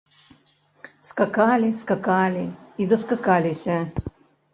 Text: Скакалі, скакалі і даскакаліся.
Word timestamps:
Скакалі, 1.09 1.69
скакалі 1.81 2.45
і 2.81 2.87
даскакаліся. 2.95 3.77